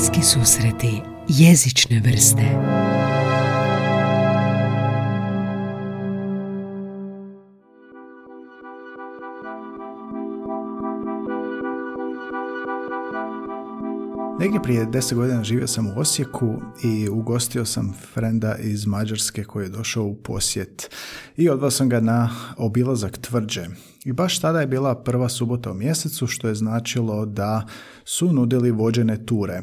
[0.00, 2.42] Bliski susreti jezične vrste
[14.38, 19.64] Negdje prije deset godina živio sam u Osijeku i ugostio sam frenda iz Mađarske koji
[19.64, 20.90] je došao u posjet
[21.36, 23.66] i odvao sam ga na obilazak tvrđe.
[24.04, 27.66] I baš tada je bila prva subota u mjesecu, što je značilo da
[28.04, 29.62] su nudili vođene ture.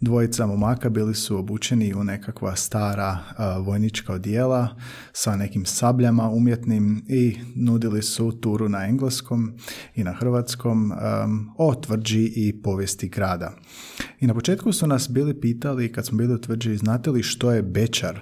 [0.00, 3.18] Dvojica momaka bili su obučeni u nekakva stara
[3.64, 4.76] vojnička odijela
[5.12, 9.52] sa nekim sabljama umjetnim i nudili su turu na engleskom
[9.94, 10.92] i na hrvatskom
[11.58, 13.52] o tvrđi i povijesti grada.
[14.20, 17.52] I na početku su nas bili pitali, kad smo bili u tvrđi, znate li što
[17.52, 18.20] je bečar?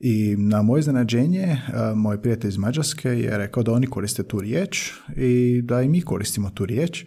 [0.00, 1.58] I na moje iznenađenje, e,
[1.94, 6.00] moj prijatelj iz Mađarske je rekao da oni koriste tu riječ i da i mi
[6.00, 7.04] koristimo tu riječ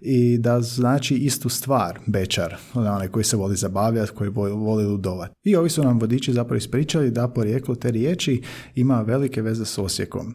[0.00, 5.34] i da znači istu stvar, bečar, onaj koji se voli zabavljati, koji voli ludovati.
[5.44, 8.42] I ovi su nam vodiči zapravo ispričali da porijeklo te riječi
[8.74, 10.34] ima velike veze s Osijekom.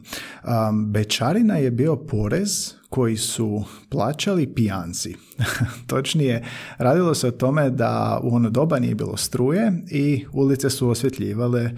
[0.91, 5.15] Bečarina je bio porez koji su plaćali pijanci.
[5.87, 6.45] Točnije,
[6.77, 11.71] radilo se o tome da u ono doba nije bilo struje i ulice su osvjetljivale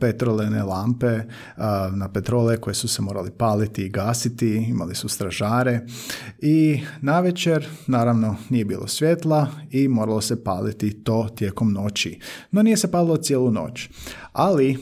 [0.00, 1.20] petrolene lampe
[1.92, 5.80] na petrole koje su se morali paliti i gasiti, imali su stražare
[6.38, 12.18] i navečer naravno nije bilo svjetla i moralo se paliti to tijekom noći.
[12.50, 13.88] No nije se palilo cijelu noć
[14.32, 14.78] ali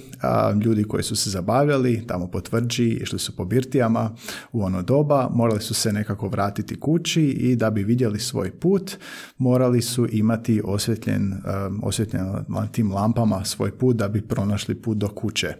[0.64, 4.10] ljudi koji su se zabavljali tamo po tvrđi, išli su po birtijama
[4.52, 8.96] u ono doba, morali su se nekako vratiti kući i da bi vidjeli svoj put,
[9.38, 11.34] morali su imati osvjetljen,
[11.82, 12.26] osvjetljen
[12.72, 15.54] tim lampama svoj put da bi pronašli put do kuće.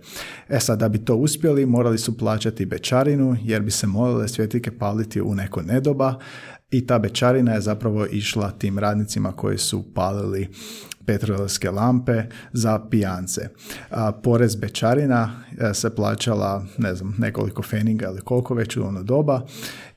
[0.48, 4.78] E sad, da bi to uspjeli, morali su plaćati bečarinu jer bi se morale svjetike
[4.78, 6.15] paliti u neko nedoba
[6.71, 10.48] i ta bečarina je zapravo išla tim radnicima koji su palili
[11.06, 13.48] petrolske lampe za pijance.
[13.91, 19.03] A, porez bečarina e, se plaćala, ne znam, nekoliko feninga ili koliko već u ono
[19.03, 19.47] doba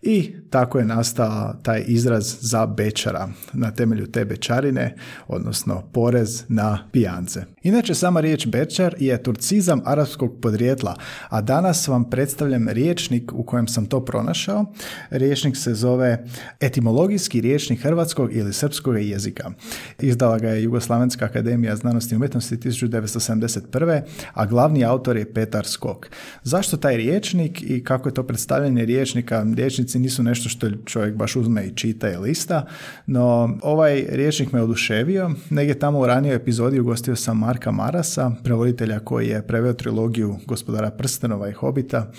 [0.03, 4.95] i tako je nastao taj izraz za bečara na temelju te bečarine,
[5.27, 7.45] odnosno porez na pijance.
[7.63, 10.95] Inače, sama riječ bečar je turcizam arapskog podrijetla,
[11.29, 14.65] a danas vam predstavljam riječnik u kojem sam to pronašao.
[15.09, 16.25] Riječnik se zove
[16.59, 19.51] etimologijski riječnik hrvatskog ili srpskog jezika.
[19.99, 24.01] Izdala ga je Jugoslavenska akademija znanosti i umjetnosti 1971.
[24.33, 26.07] a glavni autor je Petar Skok.
[26.43, 29.45] Zašto taj riječnik i kako je to predstavljanje riječnika?
[29.55, 32.65] Riječnici nisu nešto što čovjek baš uzme i čita i lista,
[33.05, 35.31] no ovaj riječnik me oduševio.
[35.49, 40.89] Negdje tamo u ranijoj epizodi ugostio sam Marka Marasa, prevoditelja koji je preveo trilogiju Gospodara
[40.89, 42.11] Prstenova i Hobita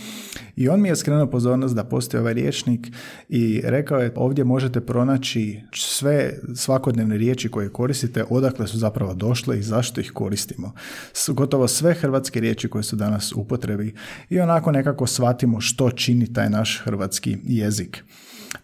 [0.56, 2.88] i on mi je skrenuo pozornost da postoji ovaj riječnik
[3.28, 9.58] i rekao je ovdje možete pronaći sve svakodnevne riječi koje koristite, odakle su zapravo došle
[9.58, 10.72] i zašto ih koristimo.
[11.28, 13.94] Gotovo sve hrvatske riječi koje su danas upotrebi
[14.30, 18.04] i onako nekako shvatimo što čini taj naš hrvatski jezik.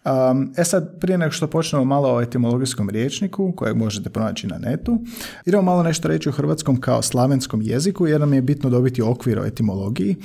[0.05, 4.57] Um, e sad, prije nego što počnemo malo o etimologijskom riječniku, kojeg možete pronaći na
[4.57, 4.99] netu,
[5.45, 9.39] idemo malo nešto reći o hrvatskom kao slavenskom jeziku, jer nam je bitno dobiti okvir
[9.39, 10.15] o etimologiji,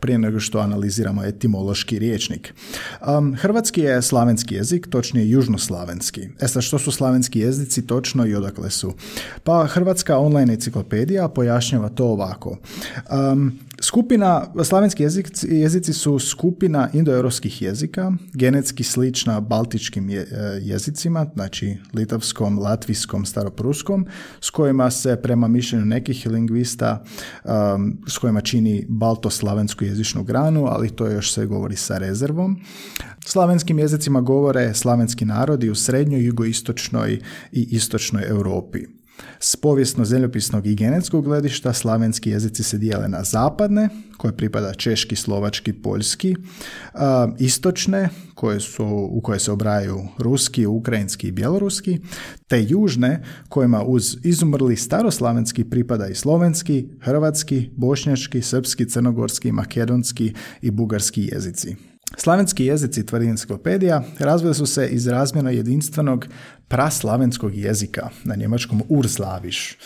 [0.00, 2.54] prije nego što analiziramo etimološki riječnik.
[3.18, 6.28] Um, hrvatski je slavenski jezik, točnije južnoslavenski.
[6.40, 8.94] E sad, što su slavenski jezici točno i odakle su?
[9.44, 12.58] Pa, Hrvatska online enciklopedija pojašnjava to ovako.
[13.32, 20.26] Um, Skupina, slavenski jezici, jezici su skupina indoeuropskih jezika, genetski slična baltičkim e,
[20.62, 24.06] jezicima, znači litavskom, latvijskom, staropruskom,
[24.40, 27.04] s kojima se prema mišljenju nekih lingvista,
[27.44, 32.60] um, s kojima čini balto-slavensku jezičnu granu, ali to još se govori sa rezervom.
[33.24, 37.20] Slavenskim jezicima govore slavenski narodi u srednjoj, jugoistočnoj
[37.52, 38.99] i istočnoj Europi.
[39.40, 45.16] S povijesno zemljopisnog i genetskog gledišta slavenski jezici se dijele na zapadne, koje pripada češki,
[45.16, 46.36] slovački, poljski,
[47.38, 52.00] istočne, koje su, u koje se obraju ruski, ukrajinski i bjeloruski,
[52.48, 60.70] te južne, kojima uz izumrli staroslavenski pripada i slovenski, hrvatski, bošnjački, srpski, crnogorski, makedonski i
[60.70, 61.89] bugarski jezici.
[62.16, 66.26] Slavenski jezici, tvrdi enciklopedija, razvili su se iz razmjeno jedinstvenog
[66.68, 69.78] praslavenskog jezika, na njemačkom urslaviš,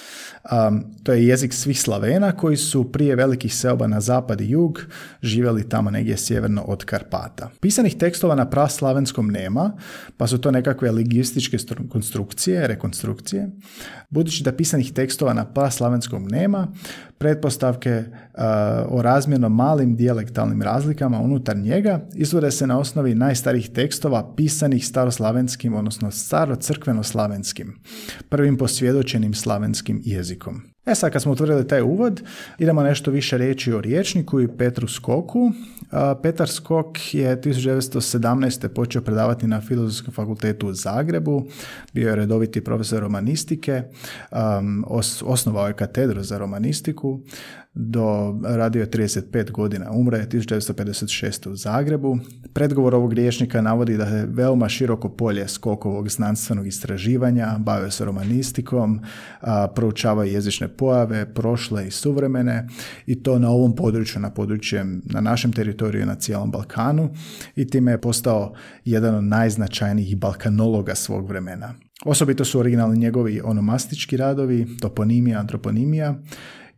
[1.02, 4.81] to je jezik svih Slavena koji su prije velikih seoba na zapad i jug
[5.23, 7.50] živjeli tamo negdje sjeverno od Karpata.
[7.61, 9.73] Pisanih tekstova na praslavenskom nema,
[10.17, 11.56] pa su to nekakve lingvističke
[11.88, 13.50] konstrukcije, rekonstrukcije.
[14.11, 16.69] Budući da pisanih tekstova na praslavenskom nema,
[17.19, 18.05] pretpostavke
[18.88, 25.75] o razmjerno malim dijalektalnim razlikama unutar njega izvode se na osnovi najstarijih tekstova pisanih staroslavenskim,
[25.75, 27.67] odnosno starocrkveno-slavenskim,
[28.29, 30.33] prvim posvjedočenim slavenskim jezikom.
[30.34, 30.74] Physikum.
[30.86, 32.22] E sad, kad smo utvrdili taj uvod,
[32.58, 35.52] idemo nešto više reći o riječniku i Petru Skoku.
[36.22, 38.69] Petar Skok je 1917.
[38.69, 41.46] počeo predavati na Filozofskom fakultetu u Zagrebu,
[41.92, 43.82] bio je redoviti profesor romanistike,
[45.22, 47.20] osnovao je katedru za romanistiku,
[47.76, 51.48] do radio je 35 godina, umre je 1956.
[51.50, 52.19] u Zagrebu.
[52.52, 59.00] Predgovor ovog riječnika navodi da je veoma široko polje skokovog znanstvenog istraživanja, bavio se romanistikom,
[59.75, 62.69] proučava jezične pojave, prošle i suvremene
[63.06, 67.11] i to na ovom području, na području na našem teritoriju na cijelom Balkanu
[67.56, 68.55] i time je postao
[68.85, 71.75] jedan od najznačajnijih balkanologa svog vremena.
[72.05, 76.15] Osobito su originalni njegovi onomastički radovi, toponimija, antroponimija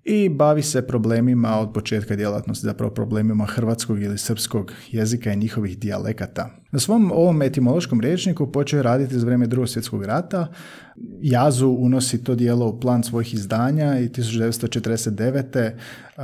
[0.09, 5.79] i bavi se problemima od početka djelatnosti, zapravo problemima hrvatskog ili srpskog jezika i njihovih
[5.79, 6.51] dijalekata.
[6.73, 10.53] Na svom ovom etimološkom rječniku počeo je raditi za vrijeme drugog svjetskog rata.
[11.21, 15.73] Jazu unosi to dijelo u plan svojih izdanja i 1949.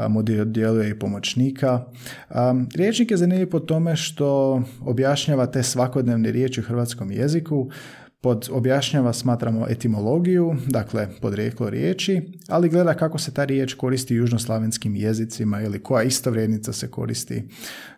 [0.08, 1.84] mu djeluje i pomoćnika.
[2.74, 7.70] Riječnik je zanimljiv po tome što objašnjava te svakodnevne riječi u hrvatskom jeziku,
[8.22, 14.96] pod objašnjava smatramo etimologiju, dakle podrijeklo riječi, ali gleda kako se ta riječ koristi južnoslavenskim
[14.96, 17.42] jezicima ili koja istovrednica se koristi.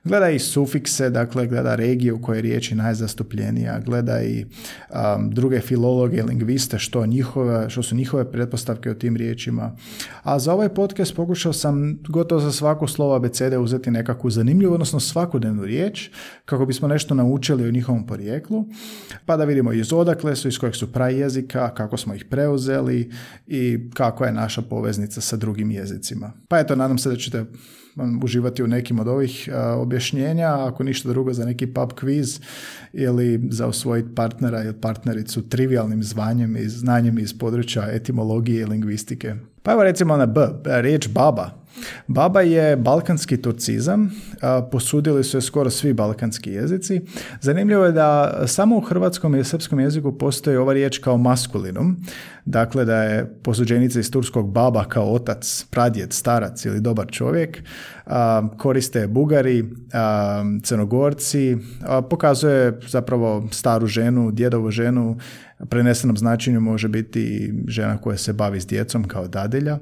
[0.05, 5.61] Gleda i sufikse, dakle gleda regiju u kojoj je riječ najzastupljenija, gleda i um, druge
[5.61, 9.76] filologe, lingviste, što, njihove, što su njihove pretpostavke o tim riječima.
[10.23, 15.00] A za ovaj podcast pokušao sam gotovo za svaku slovo abecede uzeti nekakvu zanimljivu, odnosno
[15.00, 16.11] svakodnevnu riječ,
[16.44, 18.65] kako bismo nešto naučili o njihovom porijeklu,
[19.26, 23.11] pa da vidimo iz odakle su, iz kojeg su jezika, kako smo ih preuzeli
[23.46, 26.32] i kako je naša poveznica sa drugim jezicima.
[26.49, 27.44] Pa eto, nadam se da ćete
[28.22, 32.43] uživati u nekim od ovih objašnjenja, ako ništa drugo za neki pub quiz
[32.93, 39.34] ili za osvojiti partnera ili partnericu trivialnim zvanjem i znanjem iz područja etimologije i lingvistike.
[39.64, 41.64] Pa evo recimo na B, riječ baba
[42.06, 44.11] Baba je balkanski turcizam,
[44.70, 47.00] posudili su je skoro svi balkanski jezici.
[47.40, 51.96] Zanimljivo je da samo u hrvatskom i srpskom jeziku postoji ova riječ kao maskulinum,
[52.44, 57.62] dakle da je posuđenica iz turskog baba kao otac, pradjed, starac ili dobar čovjek,
[58.58, 59.64] koriste Bugari,
[60.62, 61.56] Crnogorci,
[62.11, 65.16] pokazuje zapravo staru ženu, djedovu ženu,
[65.70, 69.78] prenesenom značenju može biti žena koja se bavi s djecom kao dadelja.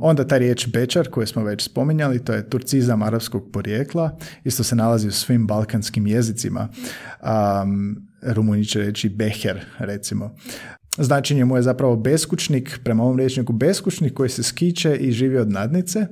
[0.00, 4.76] onda ta riječ bečar koju smo već spominjali, to je turcizam arapskog porijekla, isto se
[4.76, 6.68] nalazi u svim balkanskim jezicima.
[7.22, 10.34] Um, Rumuni će reći beher, recimo.
[10.98, 15.50] Značenje mu je zapravo beskućnik, prema ovom rječniku beskućnik koji se skiče i živi od
[15.50, 16.06] nadnice,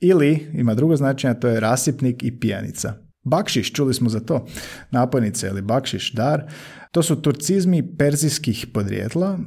[0.00, 3.05] ili, ima drugo značenje, to je rasipnik i pijanica.
[3.26, 4.46] Bakšiš, čuli smo za to,
[4.90, 6.46] napojnice ili bakšiš, dar,
[6.92, 9.38] to su turcizmi perzijskih podrijetla,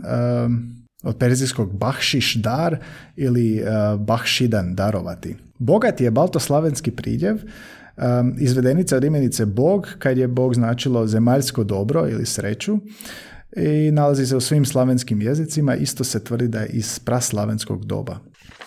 [1.03, 2.77] od perzijskog bahšiš dar
[3.15, 5.35] ili uh, bahšidan darovati.
[5.59, 12.07] Bogat je baltoslavenski pridjev, um, izvedenica od imenice Bog, kad je Bog značilo zemaljsko dobro
[12.09, 12.79] ili sreću,
[13.55, 18.19] i nalazi se u svim slavenskim jezicima, isto se tvrdi da je iz praslavenskog doba.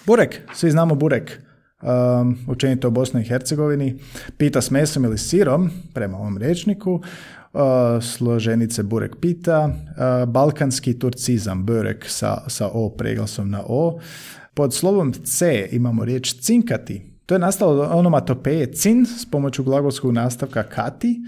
[0.07, 1.41] Burek, svi znamo burek,
[1.83, 3.99] um, učenito u Bosni i Hercegovini,
[4.37, 7.61] pita s mesom ili sirom, prema ovom rečniku, uh,
[8.03, 13.99] složenice burek pita, uh, balkanski turcizam, burek sa, sa o preglasom na o.
[14.55, 20.63] Pod slovom C imamo riječ cinkati, to je nastalo onomatopeje cin s pomoću glagolskog nastavka
[20.63, 21.21] kati,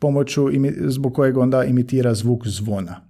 [0.00, 0.48] pomoću
[0.86, 3.00] zbog kojeg onda imitira zvuk zvona.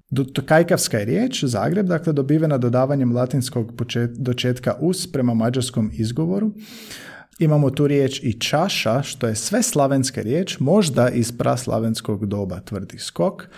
[0.47, 3.73] Kajkavska je riječ, Zagreb, dakle dobivena dodavanjem latinskog
[4.09, 6.53] dočetka us prema mađarskom izgovoru.
[7.39, 12.99] Imamo tu riječ i čaša, što je sve slavenska riječ, možda iz praslavenskog doba, tvrdi
[12.99, 13.49] skok.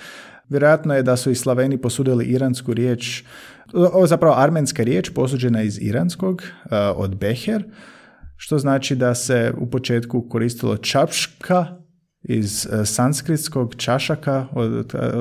[0.49, 3.25] Vjerojatno je da su i Slaveni posudili iransku riječ,
[3.73, 7.65] ovo zapravo armenska riječ posuđena iz iranskog, e, od beher,
[8.37, 11.82] što znači da se u početku koristilo čapška,
[12.25, 14.47] iz e, sanskritskog čašaka,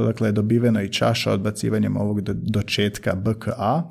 [0.08, 3.84] dakle je dobiveno i čaša odbacivanjem ovog dočetka BKA,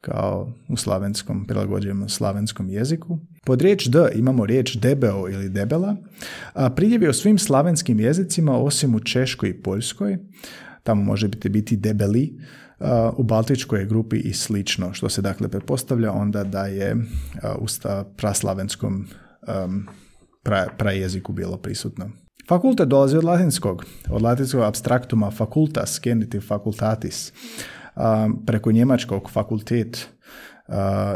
[0.00, 3.18] kao u slavenskom, prilagođenom slavenskom jeziku.
[3.44, 5.96] Pod riječ D imamo riječ debeo ili debela.
[6.54, 10.18] A pridjev je u svim slavenskim jezicima osim u Češkoj i Poljskoj.
[10.82, 12.38] tamo može biti, biti debeli,
[13.16, 16.96] u Baltičkoj grupi i slično, što se dakle pretpostavlja onda da je
[17.58, 17.66] u
[18.16, 19.06] praslavenskom
[20.42, 22.10] pra, prajeziku bilo prisutno.
[22.48, 27.32] Fakultet dolazi od latinskog, od latinskog abstraktuma facultas, genitiv facultatis,
[28.46, 30.08] preko njemačkog fakultet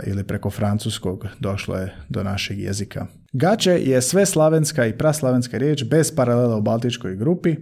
[0.06, 3.06] ili preko francuskog došlo je do našeg jezika.
[3.32, 7.56] Gače je sve slavenska i praslavenska riječ bez paralela u baltičkoj grupi.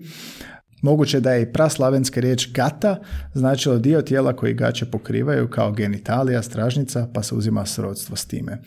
[0.86, 2.96] Moguće da je i praslavenska riječ gata
[3.34, 8.62] značilo dio tijela koji gače pokrivaju kao genitalija, stražnica, pa se uzima srodstvo s time.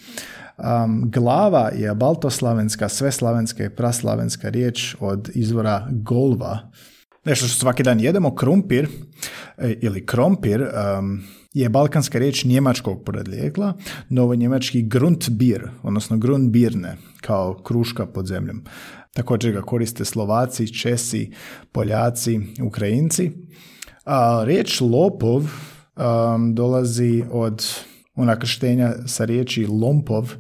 [0.57, 6.71] Um, glava je baltoslavenska, sveslavenska i praslavenska riječ od izvora golva.
[7.25, 8.88] Nešto što svaki dan jedemo, krumpir
[9.57, 11.23] e, ili krompir, um,
[11.53, 13.73] je balkanska riječ njemačkog podrijetla,
[14.09, 18.63] novo njemački Grundbier, odnosno Grundbirne, kao kruška pod zemljom.
[19.13, 21.31] Također ga koriste Slovaci, Česi,
[21.71, 23.31] Poljaci, Ukrajinci.
[24.05, 27.65] A riječ lopov um, dolazi od
[28.15, 30.33] unakrštenja sa riječi lompov,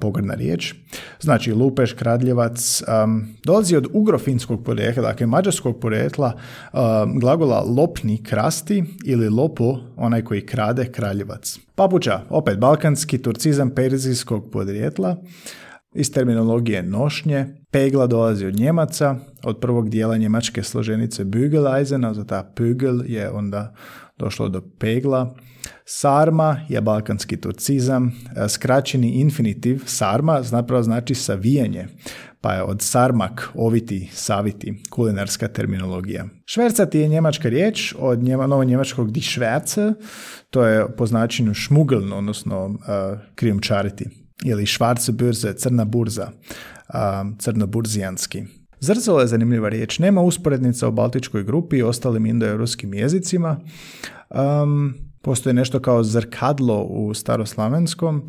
[0.00, 0.74] pogrdna riječ.
[1.20, 2.82] Znači, lupeš, kradljevac,
[3.44, 6.32] dolazi od ugrofinskog porijekla, dakle mađarskog porijekla,
[7.20, 11.58] glagola lopni, krasti ili lopo, onaj koji krade, kraljevac.
[11.74, 15.16] Papuča, opet balkanski, turcizam perzijskog podrijetla,
[15.98, 17.46] iz terminologije nošnje.
[17.70, 23.74] Pegla dolazi od Njemaca, od prvog dijela njemačke složenice Bügeleisen, za ta Pügel je onda
[24.18, 25.34] došlo do pegla.
[25.84, 31.86] Sarma je balkanski turcizam, e, skraćeni infinitiv sarma zapravo znači savijanje,
[32.40, 36.24] pa je od sarmak, oviti, saviti, kulinarska terminologija.
[36.44, 39.92] Švercati je njemačka riječ od njema, novo njemačkog di šverce,
[40.50, 42.76] to je po značenju šmugelno, odnosno uh,
[43.34, 44.04] krijumčariti,
[44.44, 46.30] ili švarce burze, crna burza,
[46.88, 46.94] uh,
[47.38, 48.44] crnoburzijanski.
[48.80, 53.60] Zrcalo je zanimljiva riječ, nema usporednica u baltičkoj grupi i ostalim indoeuropskim jezicima.
[54.30, 58.26] Um, postoji nešto kao zrkadlo u staroslavenskom,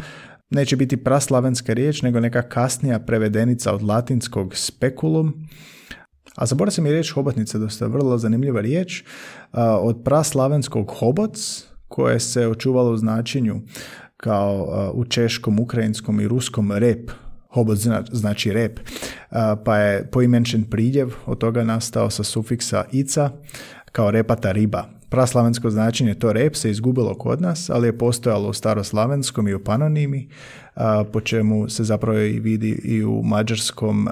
[0.50, 5.34] neće biti praslavenska riječ, nego neka kasnija prevedenica od latinskog spekulum.
[6.36, 9.04] A zaboravio sam i riječ hobotnica, dosta vrlo zanimljiva riječ,
[9.82, 13.62] od praslavenskog hoboc, koje se očuvalo u značenju
[14.20, 17.12] kao u češkom, ukrajinskom i ruskom rep,
[17.50, 17.78] hobot
[18.12, 18.80] znači rep,
[19.66, 23.32] pa je poimenčen pridjev od toga nastao sa sufiksa ica
[23.92, 28.54] kao repata riba praslavensko značenje to rep se izgubilo kod nas, ali je postojalo u
[28.54, 30.30] staroslavenskom i u panonimi,
[31.14, 34.10] po čemu se zapravo i vidi i u mađarskom,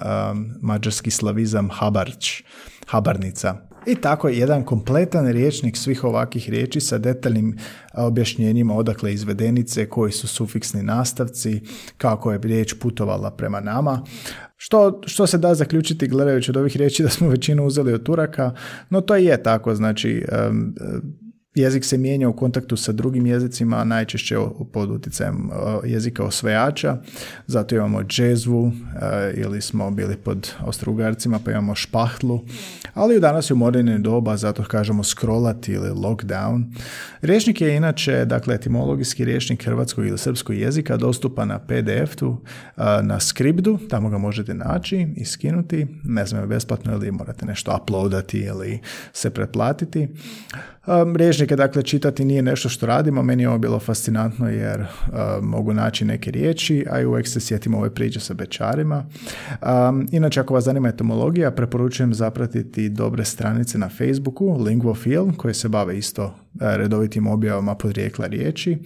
[0.62, 2.44] mađarski slavizam habarć,
[2.88, 3.67] habarnica.
[3.88, 7.58] I tako jedan kompletan riječnik svih ovakvih riječi sa detaljnim
[7.94, 11.62] objašnjenjima odakle izvedenice, koji su sufiksni nastavci,
[11.98, 14.04] kako je riječ putovala prema nama.
[14.58, 18.52] Što, što se da zaključiti gledajući od ovih riječi da smo većinu uzeli od Turaka,
[18.90, 20.26] no to je tako, znači
[21.58, 24.38] jezik se mijenja u kontaktu sa drugim jezicima, najčešće
[24.74, 25.50] pod utjecajem
[25.84, 26.98] jezika osvajača,
[27.48, 28.72] zato imamo džezvu
[29.02, 32.42] e, ili smo bili pod Ostrogarcima pa imamo špahtlu,
[32.94, 36.64] ali danas je u moderni doba, zato kažemo scrollati ili lockdown.
[37.22, 42.38] Rječnik je inače, dakle, etimologijski rječnik hrvatskog ili srpskog jezika dostupan na PDF-u,
[42.78, 47.80] e, na Skribdu, tamo ga možete naći i skinuti, ne znam, besplatno ili morate nešto
[47.84, 48.80] uploadati ili
[49.14, 50.08] se pretplatiti.
[51.16, 54.86] Rježnike, dakle, čitati nije nešto što radimo, meni je ovo bilo fascinantno jer
[55.42, 59.06] mogu naći neke riječi, a i uvijek se sjetim ove priče sa bečarima.
[60.12, 65.98] inače, ako vas zanima etomologija, preporučujem zapratiti dobre stranice na Facebooku, Lingvofil, koje se bave
[65.98, 68.78] isto redovitim objavama podrijekla riječi,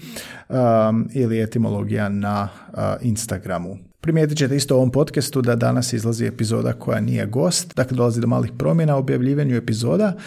[1.13, 2.49] ili etimologija na
[3.01, 3.90] Instagramu.
[4.01, 8.21] Primijetit ćete isto u ovom podcastu da danas izlazi epizoda koja nije gost, dakle dolazi
[8.21, 10.17] do malih promjena u objavljivanju epizoda.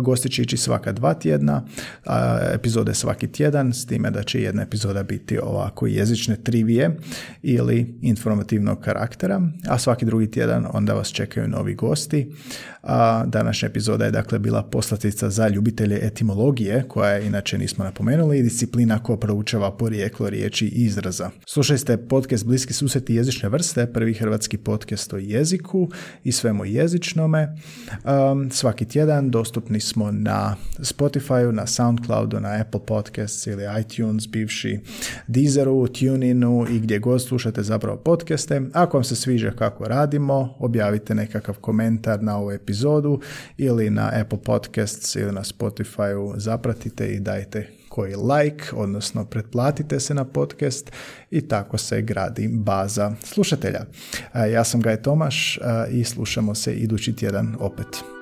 [0.00, 1.64] Gosti će ići svaka dva tjedna,
[2.06, 6.96] a epizode svaki tjedan, s time da će jedna epizoda biti ovako jezične trivije
[7.42, 12.32] ili informativnog karaktera, a svaki drugi tjedan onda vas čekaju novi gosti.
[12.82, 18.38] A današnja epizoda je dakle bila poslatica za ljubitelje etimologije, koja je inače nismo napomenuli,
[18.38, 21.30] i disciplina koja proučava porijeklo riječi i izraza.
[21.46, 25.88] Slušajte podcast Bliski susjeti jezične vrste, prvi hrvatski podcast o jeziku
[26.24, 27.56] i svemu jezičnome.
[28.32, 34.80] Um, svaki tjedan dostupni smo na Spotify, na Soundcloudu, na Apple Podcasts ili iTunes, bivši
[35.26, 38.62] Deezeru, TuneInu i gdje god slušate zapravo podcaste.
[38.72, 43.20] Ako vam se sviđa kako radimo, objavite nekakav komentar na ovu epizodu
[43.58, 50.14] ili na Apple Podcasts ili na Spotify zapratite i dajte koji like, odnosno pretplatite se
[50.14, 50.92] na podcast
[51.30, 53.80] i tako se gradi baza slušatelja.
[54.52, 55.58] Ja sam Gaj Tomaš
[55.90, 58.13] i slušamo se idući tjedan opet.